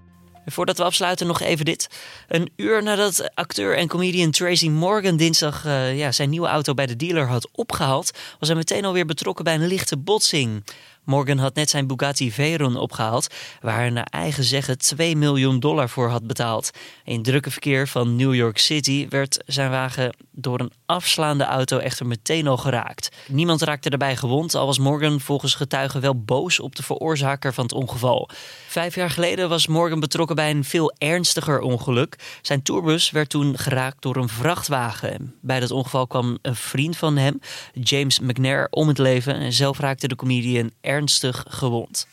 Voordat 0.46 0.78
we 0.78 0.84
afsluiten 0.84 1.28
nog 1.28 1.42
even 1.42 1.66
dit. 1.66 1.88
Een 2.28 2.52
uur 2.56 2.84
nadat 2.84 3.30
acteur 3.34 3.78
en 3.78 3.88
comedian 3.88 4.32
Tracy 4.32 4.70
Morgan 4.70 5.18
dinsdag 5.18 5.66
uh, 5.66 5.98
ja, 5.98 6.12
zijn 6.12 6.30
nieuwe 6.30 6.48
auto 6.48 6.74
bij 6.74 6.86
de 6.86 6.96
dealer 6.96 7.28
had 7.28 7.50
opgehaald, 7.52 8.12
was 8.40 8.48
hij 8.48 8.58
meteen 8.58 8.86
alweer 8.86 9.06
betrokken 9.06 9.44
bij 9.44 9.56
een 9.56 9.68
lichte 9.68 9.98
botsing. 9.98 10.64
Morgan 11.06 11.38
had 11.38 11.56
net 11.56 11.70
zijn 11.70 11.88
Bugatti 11.88 12.32
Veyron 12.32 12.76
opgehaald, 12.76 13.28
waar 13.62 13.76
hij 13.76 13.90
naar 13.90 14.08
eigen 14.10 14.44
zeggen 14.44 14.78
2 14.78 15.16
miljoen 15.16 15.60
dollar 15.60 15.90
voor 15.90 16.10
had 16.10 16.28
betaald. 16.28 16.72
In 17.04 17.24
drukke 17.24 17.52
verkeer 17.52 17.88
van 17.88 18.16
New 18.16 18.34
York 18.34 18.58
City 18.58 19.08
werd 19.10 19.44
zijn 19.46 19.70
wagen 19.70 20.16
door 20.32 20.60
een 20.60 20.72
afslaande 20.86 21.44
auto 21.44 21.78
echter 21.78 22.06
meteen 22.06 22.48
al 22.48 22.58
geraakt. 22.58 23.10
Niemand 23.28 23.62
raakte 23.62 23.90
daarbij 23.90 24.16
gewond, 24.16 24.56
al 24.56 24.66
was 24.66 24.80
Morgan 24.80 25.20
volgens 25.20 25.56
getuigen 25.56 26.02
wel 26.02 26.24
boos 26.24 26.60
op 26.60 26.76
de 26.76 26.84
veroorzaker 26.84 27.54
van 27.54 27.64
het 27.64 27.74
ongeval. 27.74 28.30
Vijf 28.68 28.96
jaar 28.96 29.10
geleden 29.10 29.50
was 29.50 29.68
Morgan 29.68 30.00
betrokken 30.00 30.36
bij 30.36 30.50
een 30.50 30.64
veel 30.64 30.94
ernstiger 30.98 31.60
ongeluk. 31.60 32.40
Zijn 32.42 32.62
tourbus 32.62 33.12
werd 33.12 33.30
toen 33.30 33.58
geraakt 33.58 34.02
door 34.02 34.16
een 34.16 34.30
vrachtwagen. 34.30 35.36
Bij 35.42 35.60
dat 35.60 35.72
ongeval 35.72 36.08
kwam 36.08 36.38
een 36.42 36.56
vriend 36.56 36.98
van 36.98 37.18
hem, 37.18 37.40
James 37.74 38.20
McNair, 38.20 38.68
om 38.70 38.88
het 38.88 38.98
leven 38.98 39.36
en 39.36 39.54
zelf 39.54 39.80
raakte 39.80 40.08
de 40.08 40.16
comedian 40.16 40.72
ernstig 40.92 41.46
gewond. 41.48 42.08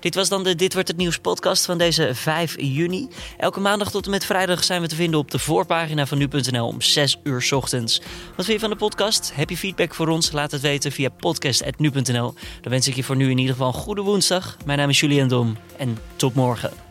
Dit 0.00 0.14
was 0.14 0.28
dan 0.28 0.44
de 0.44 0.54
Dit 0.54 0.72
wordt 0.72 0.88
het 0.88 0.96
nieuws 0.96 1.18
podcast 1.18 1.64
van 1.64 1.78
deze 1.78 2.14
5 2.14 2.54
juni. 2.58 3.08
Elke 3.38 3.60
maandag 3.60 3.90
tot 3.90 4.04
en 4.04 4.10
met 4.10 4.24
vrijdag 4.24 4.64
zijn 4.64 4.80
we 4.80 4.88
te 4.88 4.94
vinden 4.94 5.20
op 5.20 5.30
de 5.30 5.38
voorpagina 5.38 6.06
van 6.06 6.18
nu.nl 6.18 6.66
om 6.66 6.80
6 6.80 7.16
uur 7.22 7.48
ochtends. 7.50 7.98
Wat 8.36 8.44
vind 8.44 8.46
je 8.46 8.58
van 8.58 8.70
de 8.70 8.76
podcast? 8.76 9.32
Heb 9.34 9.50
je 9.50 9.56
feedback 9.56 9.94
voor 9.94 10.08
ons? 10.08 10.32
Laat 10.32 10.50
het 10.50 10.60
weten 10.60 10.92
via 10.92 11.08
podcast.nu.nl. 11.08 12.34
Dan 12.60 12.70
wens 12.70 12.88
ik 12.88 12.94
je 12.94 13.04
voor 13.04 13.16
nu 13.16 13.30
in 13.30 13.38
ieder 13.38 13.52
geval 13.52 13.68
een 13.68 13.80
goede 13.80 14.02
woensdag. 14.02 14.56
Mijn 14.64 14.78
naam 14.78 14.88
is 14.88 15.00
Julian 15.00 15.28
Dom 15.28 15.56
en 15.76 15.98
tot 16.16 16.34
morgen. 16.34 16.87